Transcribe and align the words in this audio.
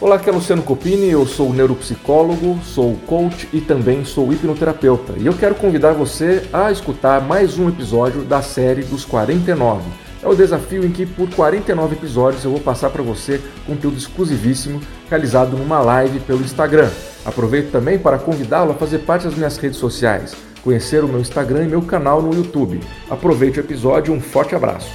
Olá, 0.00 0.14
aqui 0.14 0.30
é 0.30 0.32
Luciano 0.32 0.62
Copini, 0.62 1.10
eu 1.10 1.26
sou 1.26 1.52
neuropsicólogo, 1.52 2.56
sou 2.62 2.94
coach 3.04 3.48
e 3.52 3.60
também 3.60 4.04
sou 4.04 4.32
hipnoterapeuta. 4.32 5.14
E 5.16 5.26
eu 5.26 5.34
quero 5.34 5.56
convidar 5.56 5.92
você 5.92 6.48
a 6.52 6.70
escutar 6.70 7.20
mais 7.20 7.58
um 7.58 7.68
episódio 7.68 8.22
da 8.22 8.40
série 8.40 8.84
dos 8.84 9.04
49. 9.04 9.82
É 10.22 10.28
o 10.28 10.36
desafio 10.36 10.86
em 10.86 10.92
que 10.92 11.04
por 11.04 11.28
49 11.30 11.96
episódios 11.96 12.44
eu 12.44 12.52
vou 12.52 12.60
passar 12.60 12.90
para 12.90 13.02
você 13.02 13.42
conteúdo 13.66 13.98
exclusivíssimo 13.98 14.80
realizado 15.10 15.56
numa 15.56 15.80
live 15.80 16.20
pelo 16.20 16.42
Instagram. 16.42 16.90
Aproveito 17.24 17.72
também 17.72 17.98
para 17.98 18.20
convidá-lo 18.20 18.70
a 18.70 18.76
fazer 18.76 18.98
parte 18.98 19.24
das 19.24 19.34
minhas 19.34 19.56
redes 19.56 19.78
sociais, 19.78 20.32
conhecer 20.62 21.02
o 21.02 21.08
meu 21.08 21.18
Instagram 21.18 21.64
e 21.64 21.68
meu 21.68 21.82
canal 21.82 22.22
no 22.22 22.32
YouTube. 22.32 22.78
Aproveite 23.10 23.58
o 23.58 23.62
episódio, 23.64 24.14
um 24.14 24.20
forte 24.20 24.54
abraço. 24.54 24.92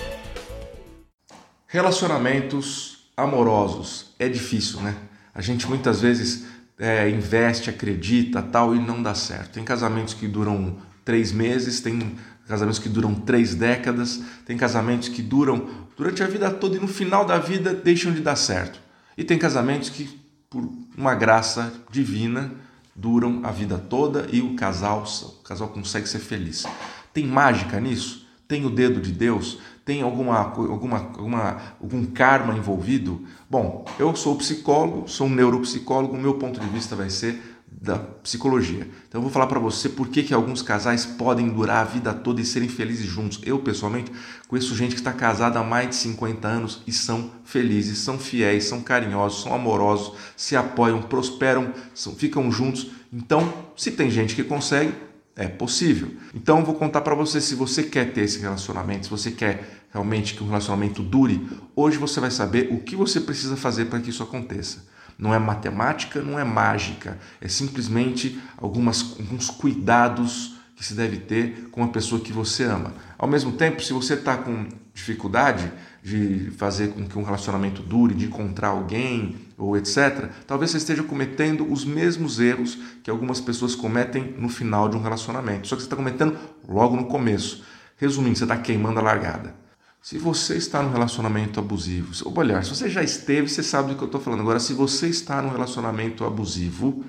Relacionamentos 1.67 2.92
amorosos 3.15 4.13
é 4.17 4.27
difícil, 4.27 4.81
né? 4.81 4.95
A 5.33 5.41
gente 5.41 5.67
muitas 5.67 6.01
vezes 6.01 6.45
é, 6.77 7.09
investe, 7.09 7.69
acredita, 7.69 8.41
tal 8.41 8.75
e 8.75 8.79
não 8.79 9.01
dá 9.01 9.15
certo. 9.15 9.53
Tem 9.53 9.63
casamentos 9.63 10.13
que 10.13 10.27
duram 10.27 10.77
três 11.03 11.31
meses, 11.31 11.81
tem 11.81 12.15
casamentos 12.47 12.79
que 12.79 12.89
duram 12.89 13.15
três 13.15 13.55
décadas, 13.55 14.21
tem 14.45 14.57
casamentos 14.57 15.09
que 15.09 15.21
duram 15.21 15.69
durante 15.95 16.23
a 16.23 16.27
vida 16.27 16.49
toda 16.51 16.75
e 16.75 16.79
no 16.79 16.87
final 16.87 17.25
da 17.25 17.37
vida 17.37 17.73
deixam 17.73 18.11
de 18.11 18.21
dar 18.21 18.35
certo. 18.35 18.79
E 19.17 19.23
tem 19.23 19.37
casamentos 19.37 19.89
que, 19.89 20.09
por 20.49 20.67
uma 20.97 21.15
graça 21.15 21.71
divina, 21.91 22.51
duram 22.95 23.41
a 23.43 23.51
vida 23.51 23.77
toda 23.77 24.27
e 24.31 24.41
o 24.41 24.55
casal, 24.55 25.03
o 25.03 25.43
casal 25.43 25.69
consegue 25.69 26.07
ser 26.07 26.19
feliz. 26.19 26.65
Tem 27.13 27.25
mágica 27.25 27.79
nisso? 27.79 28.22
Tem 28.53 28.67
o 28.67 28.69
dedo 28.69 29.01
de 29.01 29.11
Deus? 29.11 29.57
Tem 29.83 30.03
alguma, 30.03 30.37
alguma, 30.37 30.97
alguma, 30.99 31.57
algum 31.81 32.05
karma 32.05 32.55
envolvido? 32.55 33.23
Bom, 33.49 33.83
eu 33.97 34.15
sou 34.15 34.35
psicólogo, 34.35 35.07
sou 35.09 35.25
um 35.25 35.31
neuropsicólogo, 35.31 36.15
o 36.15 36.21
meu 36.21 36.35
ponto 36.35 36.59
de 36.59 36.67
vista 36.67 36.95
vai 36.95 37.09
ser 37.09 37.57
da 37.67 37.97
psicologia. 37.97 38.87
Então 39.07 39.17
eu 39.17 39.23
vou 39.23 39.31
falar 39.31 39.47
para 39.47 39.59
você 39.59 39.89
por 39.89 40.07
que, 40.07 40.21
que 40.21 40.35
alguns 40.35 40.61
casais 40.61 41.03
podem 41.03 41.49
durar 41.49 41.77
a 41.77 41.83
vida 41.83 42.13
toda 42.13 42.41
e 42.41 42.45
serem 42.45 42.69
felizes 42.69 43.07
juntos. 43.07 43.41
Eu, 43.43 43.57
pessoalmente, 43.57 44.11
conheço 44.47 44.75
gente 44.75 44.93
que 44.93 45.01
está 45.01 45.13
casada 45.13 45.57
há 45.57 45.63
mais 45.63 45.89
de 45.89 45.95
50 45.95 46.47
anos 46.47 46.83
e 46.85 46.91
são 46.91 47.31
felizes, 47.43 47.97
são 47.97 48.19
fiéis, 48.19 48.65
são 48.65 48.81
carinhosos, 48.81 49.41
são 49.41 49.55
amorosos, 49.55 50.13
se 50.37 50.55
apoiam, 50.55 51.01
prosperam, 51.01 51.73
são, 51.95 52.13
ficam 52.13 52.51
juntos. 52.51 52.91
Então, 53.11 53.51
se 53.75 53.89
tem 53.89 54.11
gente 54.11 54.35
que 54.35 54.43
consegue, 54.43 54.93
é 55.35 55.47
possível. 55.47 56.11
Então 56.33 56.59
eu 56.59 56.65
vou 56.65 56.75
contar 56.75 57.01
para 57.01 57.15
você 57.15 57.41
se 57.41 57.55
você 57.55 57.83
quer 57.83 58.13
ter 58.13 58.21
esse 58.21 58.39
relacionamento, 58.39 59.05
se 59.05 59.09
você 59.09 59.31
quer 59.31 59.83
realmente 59.91 60.35
que 60.35 60.43
um 60.43 60.47
relacionamento 60.47 61.01
dure, 61.01 61.47
hoje 61.75 61.97
você 61.97 62.19
vai 62.19 62.31
saber 62.31 62.69
o 62.71 62.79
que 62.79 62.95
você 62.95 63.19
precisa 63.19 63.55
fazer 63.55 63.85
para 63.85 63.99
que 63.99 64.09
isso 64.09 64.23
aconteça. 64.23 64.85
Não 65.17 65.33
é 65.33 65.39
matemática, 65.39 66.21
não 66.21 66.39
é 66.39 66.43
mágica, 66.43 67.19
é 67.39 67.47
simplesmente 67.47 68.39
algumas, 68.57 69.15
alguns 69.19 69.49
cuidados 69.49 70.55
que 70.75 70.83
se 70.83 70.95
deve 70.95 71.17
ter 71.17 71.69
com 71.71 71.83
a 71.83 71.87
pessoa 71.87 72.21
que 72.21 72.33
você 72.33 72.63
ama. 72.63 72.93
Ao 73.17 73.27
mesmo 73.27 73.51
tempo, 73.51 73.81
se 73.81 73.93
você 73.93 74.15
está 74.15 74.37
com 74.37 74.67
dificuldade 74.93 75.71
de 76.03 76.51
fazer 76.57 76.89
com 76.89 77.07
que 77.07 77.17
um 77.17 77.23
relacionamento 77.23 77.81
dure, 77.81 78.13
de 78.13 78.25
encontrar 78.25 78.69
alguém 78.69 79.37
ou 79.57 79.77
etc., 79.77 80.29
talvez 80.45 80.71
você 80.71 80.77
esteja 80.77 81.01
cometendo 81.01 81.71
os 81.71 81.85
mesmos 81.85 82.39
erros 82.39 82.77
que 83.01 83.09
algumas 83.09 83.39
pessoas 83.39 83.73
cometem 83.73 84.35
no 84.37 84.49
final 84.49 84.89
de 84.89 84.97
um 84.97 85.01
relacionamento. 85.01 85.67
Só 85.67 85.75
que 85.75 85.81
você 85.81 85.87
está 85.87 85.95
cometendo 85.95 86.37
logo 86.67 86.95
no 86.95 87.05
começo. 87.05 87.63
Resumindo, 87.97 88.37
você 88.37 88.43
está 88.43 88.57
queimando 88.57 88.99
a 88.99 89.03
largada. 89.03 89.55
Se 90.01 90.17
você 90.17 90.57
está 90.57 90.81
num 90.83 90.91
relacionamento 90.91 91.61
abusivo, 91.61 92.11
ou 92.25 92.37
olhar, 92.37 92.63
se 92.65 92.75
você 92.75 92.89
já 92.89 93.01
esteve, 93.01 93.47
você 93.47 93.63
sabe 93.63 93.89
do 93.89 93.95
que 93.95 94.03
eu 94.03 94.07
estou 94.07 94.19
falando. 94.19 94.41
Agora, 94.41 94.59
se 94.59 94.73
você 94.73 95.07
está 95.07 95.41
num 95.41 95.51
relacionamento 95.51 96.25
abusivo, 96.25 97.05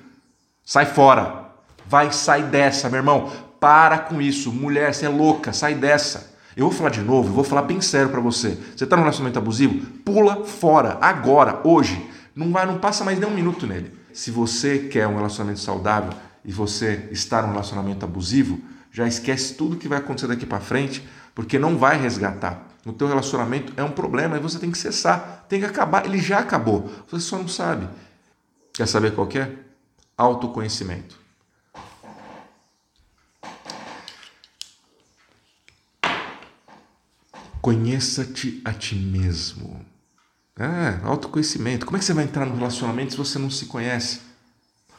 sai 0.63 0.85
fora. 0.85 1.49
Vai, 1.85 2.13
sai 2.13 2.43
dessa, 2.43 2.89
meu 2.89 2.99
irmão. 2.99 3.29
Para 3.59 3.99
com 3.99 4.21
isso. 4.21 4.49
Mulher, 4.51 4.93
você 4.93 5.05
é 5.05 5.09
louca, 5.09 5.51
sai 5.51 5.75
dessa. 5.75 6.34
Eu 6.55 6.69
vou 6.69 6.71
falar 6.71 6.89
de 6.89 7.01
novo, 7.01 7.33
vou 7.33 7.43
falar 7.43 7.63
bem 7.63 7.81
sério 7.81 8.09
para 8.09 8.21
você. 8.21 8.57
Você 8.75 8.85
está 8.85 8.95
num 8.95 9.01
relacionamento 9.03 9.37
abusivo? 9.37 9.85
Pula 10.05 10.45
fora, 10.45 10.97
agora, 11.01 11.59
hoje. 11.65 12.09
Não 12.33 12.51
vai, 12.51 12.65
não 12.65 12.79
passa 12.79 13.03
mais 13.03 13.19
nem 13.19 13.29
um 13.29 13.33
minuto 13.33 13.67
nele. 13.67 13.91
Se 14.13 14.31
você 14.31 14.79
quer 14.79 15.07
um 15.07 15.15
relacionamento 15.15 15.59
saudável 15.59 16.13
e 16.43 16.51
você 16.51 17.09
está 17.11 17.41
num 17.41 17.49
relacionamento 17.49 18.05
abusivo, 18.05 18.59
já 18.89 19.05
esquece 19.05 19.55
tudo 19.55 19.75
que 19.75 19.89
vai 19.89 19.97
acontecer 19.97 20.27
daqui 20.27 20.45
para 20.45 20.61
frente, 20.61 21.05
porque 21.33 21.59
não 21.59 21.77
vai 21.77 21.99
resgatar. 21.99 22.65
O 22.85 22.93
teu 22.93 23.07
relacionamento 23.07 23.73
é 23.75 23.83
um 23.83 23.91
problema 23.91 24.37
e 24.37 24.39
você 24.39 24.57
tem 24.57 24.71
que 24.71 24.77
cessar, 24.77 25.45
tem 25.49 25.59
que 25.59 25.65
acabar. 25.65 26.05
Ele 26.05 26.19
já 26.19 26.39
acabou, 26.39 26.89
você 27.09 27.19
só 27.19 27.37
não 27.37 27.47
sabe. 27.49 27.89
Quer 28.71 28.87
saber 28.87 29.13
qual 29.13 29.27
é? 29.35 29.51
Autoconhecimento. 30.17 31.24
Conheça-te 37.65 38.61
a 38.63 38.71
ti 38.71 38.93
mesmo. 38.93 39.83
É, 40.55 41.03
autoconhecimento. 41.03 41.83
Como 41.83 41.97
é 41.97 41.99
que 41.99 42.05
você 42.05 42.13
vai 42.13 42.25
entrar 42.25 42.45
no 42.45 42.55
relacionamento 42.55 43.13
se 43.13 43.17
você 43.17 43.39
não 43.39 43.49
se 43.49 43.65
conhece? 43.65 44.19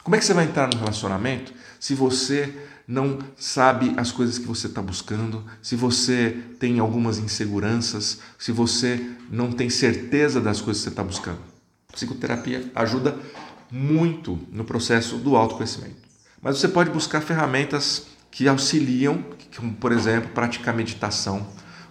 Como 0.02 0.16
é 0.16 0.18
que 0.18 0.24
você 0.24 0.34
vai 0.34 0.46
entrar 0.46 0.66
no 0.66 0.76
relacionamento 0.76 1.52
se 1.78 1.94
você 1.94 2.52
não 2.88 3.20
sabe 3.38 3.94
as 3.96 4.10
coisas 4.10 4.36
que 4.36 4.48
você 4.48 4.66
está 4.66 4.82
buscando, 4.82 5.44
se 5.62 5.76
você 5.76 6.36
tem 6.58 6.80
algumas 6.80 7.18
inseguranças, 7.18 8.18
se 8.36 8.50
você 8.50 9.12
não 9.30 9.52
tem 9.52 9.70
certeza 9.70 10.40
das 10.40 10.60
coisas 10.60 10.82
que 10.82 10.88
você 10.88 10.92
está 10.92 11.04
buscando? 11.04 11.38
Psicoterapia 11.92 12.68
ajuda 12.74 13.16
muito 13.70 14.40
no 14.50 14.64
processo 14.64 15.18
do 15.18 15.36
autoconhecimento. 15.36 16.02
Mas 16.42 16.58
você 16.58 16.66
pode 16.66 16.90
buscar 16.90 17.20
ferramentas 17.20 18.08
que 18.28 18.48
auxiliam, 18.48 19.24
como 19.56 19.72
por 19.74 19.92
exemplo, 19.92 20.30
praticar 20.30 20.74
meditação 20.74 21.46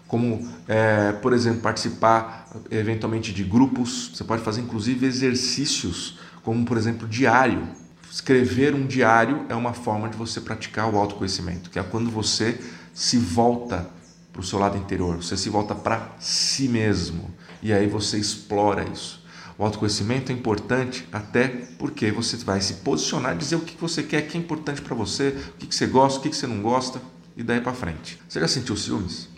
como, 0.07 0.47
é, 0.67 1.11
por 1.13 1.33
exemplo, 1.33 1.61
participar 1.61 2.47
eventualmente 2.69 3.33
de 3.33 3.43
grupos. 3.43 4.11
Você 4.13 4.23
pode 4.23 4.43
fazer 4.43 4.61
inclusive 4.61 5.05
exercícios, 5.05 6.19
como 6.43 6.63
por 6.66 6.77
exemplo 6.77 7.07
diário. 7.07 7.67
Escrever 8.11 8.73
um 8.73 8.85
diário 8.85 9.45
é 9.49 9.55
uma 9.55 9.73
forma 9.73 10.07
de 10.07 10.16
você 10.16 10.39
praticar 10.39 10.89
o 10.93 10.97
autoconhecimento, 10.97 11.69
que 11.69 11.79
é 11.79 11.83
quando 11.83 12.09
você 12.09 12.59
se 12.93 13.17
volta 13.17 13.89
para 14.31 14.41
o 14.41 14.43
seu 14.43 14.59
lado 14.59 14.77
interior, 14.77 15.17
você 15.17 15.38
se 15.38 15.49
volta 15.49 15.73
para 15.73 16.13
si 16.19 16.67
mesmo 16.67 17.33
e 17.61 17.72
aí 17.73 17.87
você 17.87 18.17
explora 18.17 18.85
isso. 18.89 19.23
O 19.57 19.63
autoconhecimento 19.63 20.31
é 20.31 20.35
importante 20.35 21.07
até 21.11 21.47
porque 21.47 22.11
você 22.11 22.35
vai 22.37 22.59
se 22.59 22.75
posicionar, 22.75 23.37
dizer 23.37 23.55
o 23.55 23.61
que 23.61 23.79
você 23.79 24.03
quer, 24.03 24.23
o 24.23 24.27
que 24.27 24.37
é 24.37 24.39
importante 24.39 24.81
para 24.81 24.93
você, 24.93 25.35
o 25.55 25.66
que 25.66 25.73
você 25.73 25.87
gosta, 25.87 26.19
o 26.19 26.22
que 26.22 26.35
você 26.35 26.45
não 26.45 26.61
gosta 26.61 27.01
e 27.37 27.43
daí 27.43 27.61
para 27.61 27.73
frente. 27.73 28.19
Você 28.27 28.39
já 28.41 28.47
sentiu 28.47 28.75
ciúmes? 28.75 29.29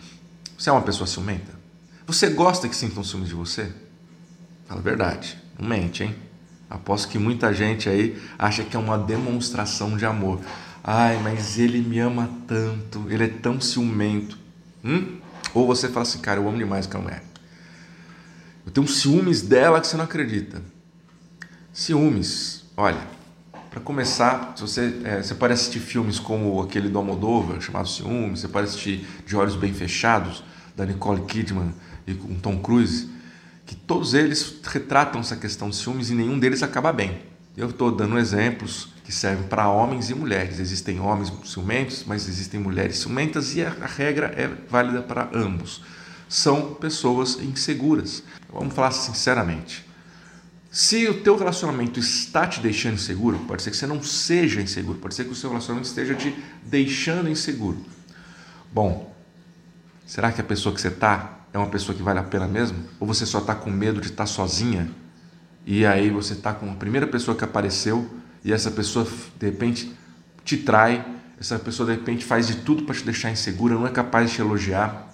Você 0.58 0.68
é 0.68 0.72
uma 0.72 0.82
pessoa 0.82 1.06
ciumenta? 1.06 1.52
Você 2.04 2.30
gosta 2.30 2.68
que 2.68 2.74
sintam 2.74 3.04
ciúmes 3.04 3.28
de 3.28 3.34
você? 3.34 3.72
Fala 4.66 4.80
a 4.80 4.82
verdade, 4.82 5.38
não 5.56 5.68
mente, 5.68 6.02
hein? 6.02 6.16
Aposto 6.68 7.08
que 7.08 7.18
muita 7.18 7.54
gente 7.54 7.88
aí 7.88 8.20
acha 8.36 8.64
que 8.64 8.76
é 8.76 8.78
uma 8.78 8.98
demonstração 8.98 9.96
de 9.96 10.04
amor. 10.04 10.40
Ai, 10.82 11.16
mas 11.22 11.58
ele 11.60 11.80
me 11.80 12.00
ama 12.00 12.28
tanto, 12.48 13.06
ele 13.08 13.24
é 13.24 13.28
tão 13.28 13.60
ciumento. 13.60 14.36
Hum? 14.84 15.18
Ou 15.54 15.64
você 15.64 15.88
fala 15.88 16.02
assim, 16.02 16.18
cara, 16.18 16.40
eu 16.40 16.48
amo 16.48 16.58
demais 16.58 16.86
aquela 16.86 17.04
mulher. 17.04 17.22
Eu 18.66 18.72
tenho 18.72 18.88
ciúmes 18.88 19.42
dela 19.42 19.80
que 19.80 19.86
você 19.86 19.96
não 19.96 20.04
acredita. 20.04 20.60
Ciúmes, 21.72 22.64
olha, 22.76 23.00
para 23.70 23.80
começar, 23.80 24.54
você, 24.56 25.00
é, 25.04 25.22
você 25.22 25.34
pode 25.34 25.52
assistir 25.52 25.80
filmes 25.80 26.18
como 26.18 26.60
aquele 26.62 26.88
do 26.88 26.98
Almodóvar, 26.98 27.60
chamado 27.60 27.88
Ciúmes, 27.88 28.40
você 28.40 28.48
pode 28.48 28.68
assistir 28.68 29.06
De 29.26 29.36
Olhos 29.36 29.56
Bem 29.56 29.72
Fechados, 29.72 30.42
da 30.74 30.86
Nicole 30.86 31.22
Kidman 31.22 31.74
e 32.06 32.14
com 32.14 32.34
Tom 32.36 32.58
Cruise, 32.58 33.10
que 33.66 33.74
todos 33.74 34.14
eles 34.14 34.60
retratam 34.64 35.20
essa 35.20 35.36
questão 35.36 35.68
de 35.68 35.76
ciúmes 35.76 36.08
e 36.08 36.14
nenhum 36.14 36.38
deles 36.38 36.62
acaba 36.62 36.92
bem. 36.92 37.20
Eu 37.56 37.70
estou 37.70 37.90
dando 37.90 38.16
exemplos 38.16 38.88
que 39.04 39.12
servem 39.12 39.48
para 39.48 39.68
homens 39.68 40.08
e 40.08 40.14
mulheres. 40.14 40.60
Existem 40.60 41.00
homens 41.00 41.32
ciumentos, 41.44 42.04
mas 42.06 42.28
existem 42.28 42.60
mulheres 42.60 42.98
ciumentas 42.98 43.56
e 43.56 43.62
a 43.64 43.70
regra 43.70 44.32
é 44.36 44.48
válida 44.70 45.02
para 45.02 45.28
ambos. 45.34 45.82
São 46.28 46.74
pessoas 46.74 47.38
inseguras. 47.40 48.22
Vamos 48.52 48.74
falar 48.74 48.92
sinceramente. 48.92 49.87
Se 50.70 51.08
o 51.08 51.22
teu 51.22 51.36
relacionamento 51.36 51.98
está 51.98 52.46
te 52.46 52.60
deixando 52.60 52.94
inseguro, 52.94 53.38
pode 53.40 53.62
ser 53.62 53.70
que 53.70 53.76
você 53.76 53.86
não 53.86 54.02
seja 54.02 54.60
inseguro, 54.60 54.98
pode 54.98 55.14
ser 55.14 55.24
que 55.24 55.30
o 55.30 55.34
seu 55.34 55.48
relacionamento 55.48 55.88
esteja 55.88 56.14
te 56.14 56.34
deixando 56.62 57.30
inseguro. 57.30 57.78
Bom, 58.70 59.14
será 60.06 60.30
que 60.30 60.40
a 60.40 60.44
pessoa 60.44 60.74
que 60.74 60.80
você 60.80 60.88
está 60.88 61.38
é 61.54 61.58
uma 61.58 61.68
pessoa 61.68 61.96
que 61.96 62.02
vale 62.02 62.18
a 62.18 62.22
pena 62.22 62.46
mesmo? 62.46 62.84
Ou 63.00 63.06
você 63.06 63.24
só 63.24 63.38
está 63.38 63.54
com 63.54 63.70
medo 63.70 64.00
de 64.00 64.08
estar 64.08 64.26
sozinha 64.26 64.90
e 65.64 65.86
aí 65.86 66.10
você 66.10 66.34
está 66.34 66.52
com 66.52 66.70
a 66.70 66.74
primeira 66.74 67.06
pessoa 67.06 67.36
que 67.36 67.44
apareceu 67.44 68.08
e 68.44 68.52
essa 68.52 68.70
pessoa 68.70 69.06
de 69.38 69.46
repente 69.46 69.90
te 70.44 70.58
trai, 70.58 71.04
essa 71.40 71.58
pessoa 71.58 71.88
de 71.88 71.94
repente 71.94 72.26
faz 72.26 72.46
de 72.46 72.56
tudo 72.56 72.82
para 72.82 72.94
te 72.94 73.04
deixar 73.04 73.30
insegura, 73.30 73.74
não 73.74 73.86
é 73.86 73.90
capaz 73.90 74.28
de 74.28 74.36
te 74.36 74.42
elogiar. 74.42 75.07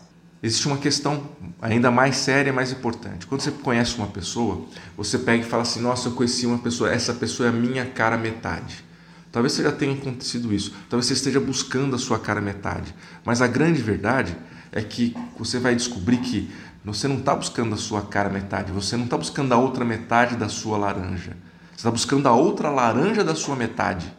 Existe 0.44 0.66
uma 0.66 0.76
questão 0.76 1.26
ainda 1.60 1.90
mais 1.90 2.16
séria, 2.16 2.52
mais 2.52 2.70
importante. 2.70 3.26
Quando 3.26 3.40
você 3.40 3.50
conhece 3.50 3.96
uma 3.96 4.08
pessoa, 4.08 4.66
você 4.94 5.18
pega 5.18 5.42
e 5.42 5.48
fala 5.48 5.62
assim: 5.62 5.80
Nossa, 5.80 6.08
eu 6.08 6.12
conheci 6.12 6.44
uma 6.44 6.58
pessoa, 6.58 6.92
essa 6.92 7.14
pessoa 7.14 7.46
é 7.46 7.50
a 7.50 7.52
minha 7.52 7.86
cara 7.86 8.18
metade. 8.18 8.84
Talvez 9.32 9.54
você 9.54 9.62
já 9.62 9.72
tenha 9.72 9.94
acontecido 9.94 10.52
isso, 10.52 10.72
talvez 10.88 11.06
você 11.06 11.14
esteja 11.14 11.40
buscando 11.40 11.96
a 11.96 11.98
sua 11.98 12.20
cara 12.20 12.40
metade, 12.40 12.94
mas 13.24 13.42
a 13.42 13.48
grande 13.48 13.82
verdade 13.82 14.36
é 14.70 14.80
que 14.80 15.16
você 15.36 15.58
vai 15.58 15.74
descobrir 15.74 16.18
que 16.18 16.48
você 16.84 17.08
não 17.08 17.16
está 17.16 17.34
buscando 17.34 17.74
a 17.74 17.78
sua 17.78 18.02
cara 18.02 18.28
metade, 18.28 18.70
você 18.70 18.96
não 18.96 19.04
está 19.04 19.16
buscando 19.16 19.52
a 19.52 19.56
outra 19.56 19.84
metade 19.84 20.36
da 20.36 20.48
sua 20.48 20.76
laranja, 20.76 21.36
você 21.70 21.78
está 21.78 21.90
buscando 21.90 22.28
a 22.28 22.32
outra 22.32 22.70
laranja 22.70 23.24
da 23.24 23.34
sua 23.34 23.56
metade. 23.56 24.12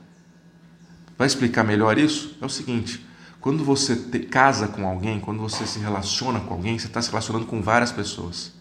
Vai 1.18 1.28
explicar 1.28 1.64
melhor 1.64 1.98
isso? 1.98 2.36
É 2.42 2.46
o 2.46 2.50
seguinte: 2.50 3.06
quando 3.46 3.64
você 3.64 3.96
te, 3.96 4.18
casa 4.22 4.68
com 4.68 4.88
alguém, 4.88 5.20
quando 5.20 5.40
você 5.40 5.68
se 5.68 5.78
relaciona 5.78 6.40
com 6.40 6.56
alguém, 6.56 6.80
você 6.80 6.88
está 6.88 7.00
se 7.00 7.12
relacionando 7.12 7.46
com 7.46 7.62
várias 7.62 7.92
pessoas. 7.92 8.52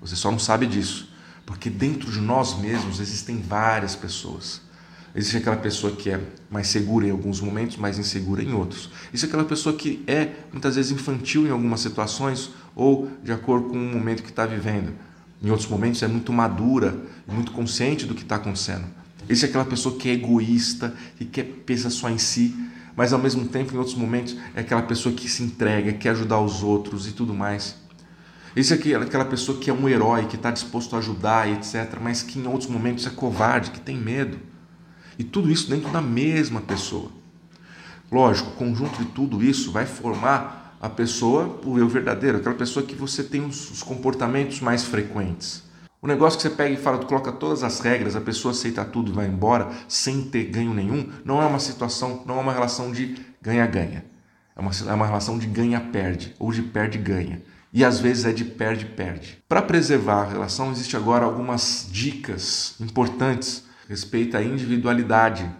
Você 0.00 0.16
só 0.16 0.28
não 0.28 0.40
sabe 0.40 0.66
disso, 0.66 1.08
porque 1.46 1.70
dentro 1.70 2.10
de 2.10 2.20
nós 2.20 2.58
mesmos 2.58 2.98
existem 2.98 3.40
várias 3.40 3.94
pessoas. 3.94 4.60
Existe 5.14 5.36
aquela 5.36 5.54
pessoa 5.54 5.94
que 5.94 6.10
é 6.10 6.20
mais 6.50 6.66
segura 6.66 7.06
em 7.06 7.12
alguns 7.12 7.40
momentos, 7.40 7.76
mais 7.76 7.96
insegura 7.96 8.42
em 8.42 8.52
outros. 8.52 8.90
Existe 9.10 9.26
aquela 9.26 9.44
pessoa 9.44 9.76
que 9.76 10.02
é 10.04 10.32
muitas 10.50 10.74
vezes 10.74 10.90
infantil 10.90 11.46
em 11.46 11.50
algumas 11.50 11.78
situações 11.78 12.50
ou 12.74 13.08
de 13.22 13.30
acordo 13.30 13.68
com 13.68 13.76
o 13.76 13.92
momento 13.92 14.24
que 14.24 14.30
está 14.30 14.44
vivendo. 14.44 14.94
Em 15.40 15.48
outros 15.48 15.68
momentos 15.68 16.02
é 16.02 16.08
muito 16.08 16.32
madura, 16.32 16.98
muito 17.24 17.52
consciente 17.52 18.04
do 18.04 18.16
que 18.16 18.22
está 18.22 18.34
acontecendo. 18.34 18.86
Existe 19.28 19.46
aquela 19.46 19.64
pessoa 19.64 19.96
que 19.96 20.08
é 20.08 20.12
egoísta 20.12 20.92
e 21.20 21.24
que 21.24 21.44
pensa 21.44 21.88
só 21.88 22.10
em 22.10 22.18
si 22.18 22.52
mas 22.96 23.12
ao 23.12 23.18
mesmo 23.18 23.46
tempo, 23.46 23.74
em 23.74 23.78
outros 23.78 23.96
momentos, 23.96 24.36
é 24.54 24.60
aquela 24.60 24.82
pessoa 24.82 25.14
que 25.14 25.28
se 25.28 25.42
entrega, 25.42 25.92
quer 25.92 26.10
ajudar 26.10 26.40
os 26.40 26.62
outros 26.62 27.06
e 27.06 27.12
tudo 27.12 27.34
mais. 27.34 27.76
Esse 28.54 28.72
é 28.72 28.96
aquela 28.96 29.24
pessoa 29.24 29.58
que 29.58 29.68
é 29.68 29.72
um 29.72 29.88
herói, 29.88 30.26
que 30.26 30.36
está 30.36 30.50
disposto 30.50 30.94
a 30.94 31.00
ajudar, 31.00 31.48
etc., 31.48 31.98
mas 32.00 32.22
que 32.22 32.38
em 32.38 32.46
outros 32.46 32.70
momentos 32.70 33.04
é 33.06 33.10
covarde, 33.10 33.72
que 33.72 33.80
tem 33.80 33.96
medo. 33.96 34.38
E 35.18 35.24
tudo 35.24 35.50
isso 35.50 35.68
dentro 35.68 35.90
da 35.90 36.00
mesma 36.00 36.60
pessoa. 36.60 37.10
Lógico, 38.12 38.50
o 38.50 38.52
conjunto 38.52 38.98
de 38.98 39.06
tudo 39.06 39.42
isso 39.42 39.72
vai 39.72 39.86
formar 39.86 40.76
a 40.80 40.88
pessoa, 40.88 41.60
o 41.64 41.78
eu 41.78 41.88
verdadeiro, 41.88 42.38
aquela 42.38 42.54
pessoa 42.54 42.86
que 42.86 42.94
você 42.94 43.24
tem 43.24 43.44
os 43.44 43.82
comportamentos 43.82 44.60
mais 44.60 44.84
frequentes. 44.84 45.64
O 46.04 46.06
negócio 46.06 46.36
que 46.36 46.42
você 46.42 46.50
pega 46.50 46.74
e 46.74 46.76
fala, 46.76 46.98
tu 46.98 47.06
coloca 47.06 47.32
todas 47.32 47.64
as 47.64 47.80
regras, 47.80 48.14
a 48.14 48.20
pessoa 48.20 48.52
aceita 48.52 48.84
tudo 48.84 49.10
e 49.10 49.14
vai 49.14 49.26
embora 49.26 49.70
sem 49.88 50.20
ter 50.20 50.44
ganho 50.44 50.74
nenhum, 50.74 51.08
não 51.24 51.40
é 51.40 51.46
uma 51.46 51.58
situação, 51.58 52.22
não 52.26 52.36
é 52.36 52.40
uma 52.42 52.52
relação 52.52 52.92
de 52.92 53.16
ganha-ganha. 53.40 54.04
É 54.54 54.60
uma, 54.60 54.70
é 54.70 54.92
uma 54.92 55.06
relação 55.06 55.38
de 55.38 55.46
ganha-perde 55.46 56.34
ou 56.38 56.52
de 56.52 56.60
perde-ganha. 56.60 57.42
E 57.72 57.82
às 57.82 58.00
vezes 58.00 58.26
é 58.26 58.34
de 58.34 58.44
perde-perde. 58.44 59.42
Para 59.48 59.62
preservar 59.62 60.24
a 60.24 60.28
relação, 60.28 60.70
existe 60.70 60.94
agora 60.94 61.24
algumas 61.24 61.88
dicas 61.90 62.74
importantes 62.80 63.64
respeito 63.88 64.36
à 64.36 64.42
individualidade. 64.42 65.50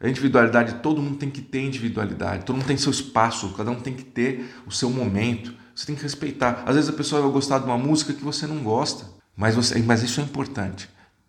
A 0.00 0.08
individualidade, 0.08 0.80
todo 0.82 1.00
mundo 1.00 1.18
tem 1.18 1.30
que 1.30 1.40
ter 1.40 1.60
individualidade, 1.60 2.44
todo 2.44 2.56
mundo 2.56 2.66
tem 2.66 2.76
seu 2.76 2.90
espaço, 2.90 3.54
cada 3.56 3.70
um 3.70 3.80
tem 3.80 3.94
que 3.94 4.04
ter 4.04 4.44
o 4.66 4.72
seu 4.72 4.90
momento. 4.90 5.54
Você 5.72 5.86
tem 5.86 5.94
que 5.94 6.02
respeitar. 6.02 6.64
Às 6.66 6.74
vezes 6.74 6.90
a 6.90 6.94
pessoa 6.94 7.22
vai 7.22 7.30
gostar 7.30 7.60
de 7.60 7.66
uma 7.66 7.78
música 7.78 8.12
que 8.12 8.24
você 8.24 8.44
não 8.44 8.58
gosta. 8.58 9.21
Mas, 9.36 9.54
você, 9.54 9.78
mas 9.80 10.02
isso 10.02 10.20
é 10.20 10.24
importante. 10.24 10.88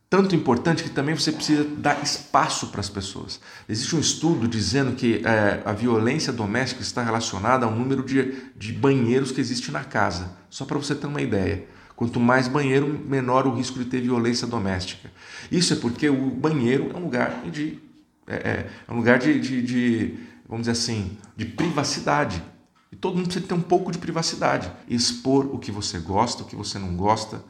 Tanto 0.09 0.35
importante 0.35 0.83
que 0.83 0.91
também 0.91 1.15
você 1.15 1.31
precisa 1.31 1.63
dar 1.63 2.03
espaço 2.03 2.67
para 2.67 2.79
as 2.79 2.88
pessoas. 2.88 3.39
Existe 3.67 3.95
um 3.95 4.00
estudo 4.00 4.47
dizendo 4.47 4.95
que 4.95 5.23
é, 5.25 5.63
a 5.65 5.73
violência 5.73 6.31
doméstica 6.31 6.83
está 6.83 7.01
relacionada 7.01 7.65
ao 7.65 7.71
número 7.71 8.03
de, 8.03 8.31
de 8.55 8.73
banheiros 8.73 9.31
que 9.31 9.41
existe 9.41 9.71
na 9.71 9.83
casa. 9.83 10.29
Só 10.51 10.65
para 10.65 10.77
você 10.77 10.94
ter 10.94 11.07
uma 11.07 11.19
ideia. 11.19 11.65
Quanto 11.95 12.19
mais 12.19 12.47
banheiro, 12.47 12.88
menor 13.07 13.47
o 13.47 13.55
risco 13.55 13.79
de 13.79 13.85
ter 13.85 14.01
violência 14.01 14.45
doméstica. 14.45 15.09
Isso 15.51 15.73
é 15.73 15.75
porque 15.77 16.07
o 16.09 16.29
banheiro 16.29 16.91
é 16.94 16.97
um 16.97 17.03
lugar 17.06 17.44
de, 17.49 17.79
é, 18.27 18.35
é, 18.35 18.69
é 18.88 18.91
um 18.94 18.97
lugar 18.97 19.17
de, 19.17 19.39
de, 19.39 19.61
de, 19.61 20.19
vamos 20.47 20.67
dizer 20.67 20.71
assim, 20.71 21.17
de 21.35 21.45
privacidade. 21.45 22.44
E 22.91 22.95
todo 22.95 23.15
mundo 23.15 23.25
precisa 23.25 23.47
ter 23.47 23.53
um 23.56 23.61
pouco 23.61 23.91
de 23.91 23.97
privacidade. 23.97 24.71
Expor 24.88 25.47
o 25.47 25.57
que 25.57 25.71
você 25.71 25.97
gosta, 25.97 26.44
o 26.44 26.45
que 26.45 26.56
você 26.56 26.77
não 26.77 26.95
gosta, 26.95 27.44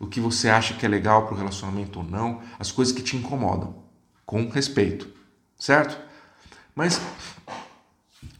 o 0.00 0.06
que 0.06 0.18
você 0.18 0.48
acha 0.48 0.74
que 0.74 0.86
é 0.86 0.88
legal 0.88 1.26
para 1.26 1.34
o 1.34 1.36
relacionamento 1.36 1.98
ou 1.98 2.04
não, 2.04 2.40
as 2.58 2.72
coisas 2.72 2.92
que 2.92 3.02
te 3.02 3.16
incomodam, 3.16 3.84
com 4.24 4.48
respeito, 4.48 5.06
certo? 5.58 5.96
Mas 6.74 7.00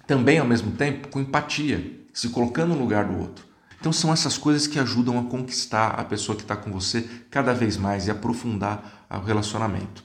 também 0.07 0.39
ao 0.39 0.47
mesmo 0.47 0.73
tempo 0.73 1.09
com 1.09 1.21
empatia, 1.21 2.01
se 2.15 2.31
colocando 2.31 2.75
no 2.75 2.81
lugar 2.81 3.05
do 3.05 3.19
outro. 3.19 3.45
Então 3.79 3.93
são 3.93 4.13
essas 4.13 4.37
coisas 4.39 4.67
que 4.67 4.79
ajudam 4.79 5.19
a 5.19 5.25
conquistar 5.25 5.89
a 5.91 6.05
pessoa 6.05 6.35
que 6.35 6.43
está 6.43 6.57
com 6.57 6.73
você 6.73 7.03
cada 7.31 7.53
vez 7.53 7.77
mais 7.77 8.07
e 8.07 8.11
aprofundar 8.11 9.07
o 9.11 9.21
relacionamento. 9.21 10.03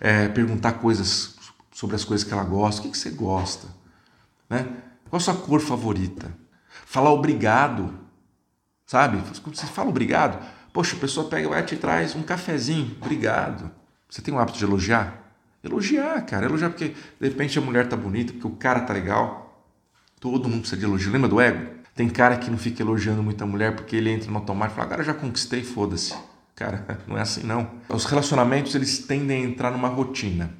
É, 0.00 0.28
perguntar 0.28 0.74
coisas 0.74 1.36
sobre 1.72 1.96
as 1.96 2.04
coisas 2.04 2.26
que 2.26 2.32
ela 2.32 2.44
gosta, 2.44 2.80
o 2.80 2.84
que, 2.84 2.90
que 2.90 2.98
você 2.98 3.10
gosta, 3.10 3.68
né? 4.48 4.68
Qual 5.08 5.18
a 5.18 5.20
sua 5.20 5.34
cor 5.34 5.60
favorita? 5.60 6.32
Falar 6.86 7.10
obrigado, 7.10 7.98
sabe? 8.86 9.18
Você 9.46 9.66
fala 9.66 9.88
obrigado, 9.88 10.38
Poxa, 10.72 10.96
a 10.96 10.98
pessoa 10.98 11.28
pega, 11.28 11.48
vai 11.48 11.64
te 11.64 11.76
traz 11.76 12.14
um 12.14 12.22
cafezinho, 12.22 12.96
obrigado. 13.00 13.70
Você 14.08 14.22
tem 14.22 14.32
o 14.32 14.38
hábito 14.38 14.58
de 14.58 14.64
elogiar? 14.64 15.32
Elogiar, 15.62 16.20
cara, 16.22 16.46
elogiar 16.46 16.70
porque 16.70 16.94
de 17.20 17.28
repente 17.28 17.58
a 17.58 17.62
mulher 17.62 17.88
tá 17.88 17.96
bonita, 17.96 18.32
porque 18.32 18.46
o 18.46 18.56
cara 18.56 18.80
tá 18.80 18.92
legal. 18.92 19.64
Todo 20.18 20.48
mundo 20.48 20.60
precisa 20.60 20.80
de 20.80 20.86
elogio. 20.86 21.12
Lembra 21.12 21.28
do 21.28 21.40
ego? 21.40 21.80
Tem 21.94 22.08
cara 22.08 22.36
que 22.36 22.50
não 22.50 22.58
fica 22.58 22.82
elogiando 22.82 23.22
muita 23.22 23.44
mulher 23.44 23.74
porque 23.74 23.96
ele 23.96 24.10
entra 24.10 24.30
no 24.30 24.38
automático 24.38 24.74
e 24.74 24.76
fala, 24.76 24.86
agora 24.86 25.04
já 25.04 25.14
conquistei, 25.14 25.62
foda-se. 25.62 26.14
Cara, 26.54 27.00
não 27.06 27.16
é 27.18 27.22
assim 27.22 27.42
não. 27.42 27.70
Os 27.88 28.04
relacionamentos 28.04 28.74
eles 28.74 28.98
tendem 28.98 29.44
a 29.44 29.48
entrar 29.48 29.70
numa 29.70 29.88
rotina, 29.88 30.50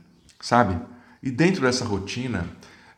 sabe? 0.40 0.78
E 1.22 1.30
dentro 1.30 1.62
dessa 1.62 1.84
rotina, 1.84 2.46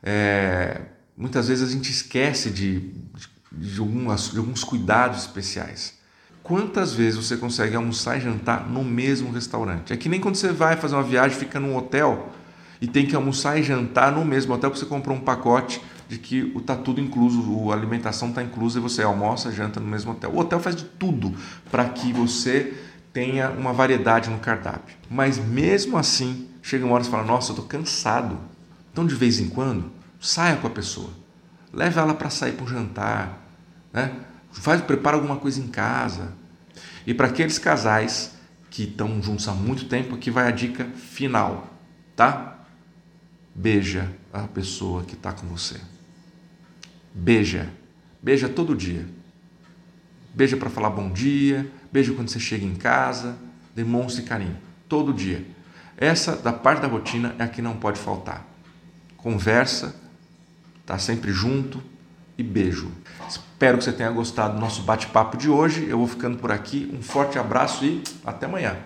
é, 0.02 0.80
muitas 1.16 1.48
vezes 1.48 1.68
a 1.68 1.72
gente 1.72 1.90
esquece 1.90 2.50
de, 2.50 2.80
de, 2.80 3.28
de, 3.52 3.80
algumas, 3.80 4.30
de 4.30 4.38
alguns 4.38 4.64
cuidados 4.64 5.20
especiais. 5.22 5.98
Quantas 6.42 6.92
vezes 6.92 7.24
você 7.24 7.36
consegue 7.36 7.76
almoçar 7.76 8.18
e 8.18 8.20
jantar 8.20 8.68
no 8.68 8.82
mesmo 8.82 9.30
restaurante? 9.30 9.92
É 9.92 9.96
que 9.96 10.08
nem 10.08 10.20
quando 10.20 10.34
você 10.34 10.50
vai 10.50 10.76
fazer 10.76 10.96
uma 10.96 11.02
viagem, 11.02 11.38
fica 11.38 11.60
num 11.60 11.76
hotel 11.76 12.30
e 12.80 12.86
tem 12.86 13.06
que 13.06 13.14
almoçar 13.14 13.58
e 13.58 13.62
jantar 13.62 14.10
no 14.10 14.24
mesmo 14.24 14.52
hotel 14.52 14.70
porque 14.70 14.84
você 14.84 14.88
comprou 14.88 15.16
um 15.16 15.20
pacote 15.20 15.80
de 16.08 16.18
que 16.18 16.52
está 16.56 16.74
tudo 16.74 17.00
incluso, 17.00 17.70
a 17.70 17.74
alimentação 17.74 18.30
está 18.30 18.42
inclusa 18.42 18.78
e 18.78 18.82
você 18.82 19.02
almoça, 19.02 19.52
janta 19.52 19.78
no 19.78 19.86
mesmo 19.86 20.10
hotel. 20.12 20.30
O 20.30 20.38
hotel 20.40 20.58
faz 20.58 20.74
de 20.74 20.84
tudo 20.84 21.32
para 21.70 21.84
que 21.88 22.12
você 22.12 22.74
tenha 23.12 23.50
uma 23.50 23.72
variedade 23.72 24.28
no 24.28 24.38
cardápio. 24.38 24.96
Mas 25.08 25.38
mesmo 25.38 25.96
assim, 25.96 26.48
chega 26.60 26.84
uma 26.84 26.94
hora 26.94 27.04
e 27.04 27.08
fala: 27.08 27.22
Nossa, 27.22 27.50
eu 27.50 27.54
estou 27.54 27.66
cansado. 27.66 28.36
Então, 28.92 29.06
de 29.06 29.14
vez 29.14 29.38
em 29.38 29.48
quando, 29.48 29.90
saia 30.20 30.56
com 30.56 30.66
a 30.66 30.70
pessoa, 30.70 31.10
leve 31.72 31.98
ela 31.98 32.14
para 32.14 32.28
sair 32.30 32.52
para 32.52 32.64
um 32.64 32.68
jantar, 32.68 33.38
né? 33.92 34.12
Faz, 34.52 34.80
prepara 34.80 35.16
alguma 35.16 35.36
coisa 35.36 35.60
em 35.60 35.68
casa. 35.68 36.32
E 37.06 37.12
para 37.12 37.28
aqueles 37.28 37.58
casais 37.58 38.34
que 38.70 38.84
estão 38.84 39.22
juntos 39.22 39.46
há 39.48 39.52
muito 39.52 39.86
tempo, 39.86 40.14
aqui 40.14 40.30
vai 40.30 40.48
a 40.48 40.50
dica 40.50 40.84
final, 40.96 41.72
tá? 42.16 42.64
Beija 43.54 44.10
a 44.32 44.42
pessoa 44.42 45.04
que 45.04 45.14
está 45.14 45.32
com 45.32 45.46
você. 45.46 45.80
Beija. 47.14 47.70
Beija 48.22 48.48
todo 48.48 48.74
dia. 48.74 49.06
Beija 50.34 50.56
para 50.56 50.70
falar 50.70 50.90
bom 50.90 51.10
dia, 51.10 51.70
beija 51.92 52.14
quando 52.14 52.28
você 52.28 52.40
chega 52.40 52.64
em 52.64 52.74
casa, 52.74 53.36
demonstre 53.74 54.22
carinho 54.22 54.56
todo 54.88 55.12
dia. 55.12 55.44
Essa 55.96 56.34
da 56.36 56.52
parte 56.52 56.80
da 56.80 56.88
rotina 56.88 57.34
é 57.38 57.44
a 57.44 57.48
que 57.48 57.60
não 57.60 57.76
pode 57.76 57.98
faltar. 57.98 58.46
Conversa, 59.16 59.94
tá 60.86 60.98
sempre 60.98 61.32
junto, 61.32 61.82
e 62.42 62.44
beijo. 62.44 62.90
Espero 63.28 63.78
que 63.78 63.84
você 63.84 63.92
tenha 63.92 64.10
gostado 64.10 64.54
do 64.54 64.60
nosso 64.60 64.82
bate-papo 64.82 65.36
de 65.36 65.48
hoje. 65.48 65.86
Eu 65.88 65.98
vou 65.98 66.08
ficando 66.08 66.36
por 66.36 66.50
aqui. 66.50 66.90
Um 66.92 67.00
forte 67.00 67.38
abraço 67.38 67.84
e 67.84 68.02
até 68.26 68.46
amanhã. 68.46 68.76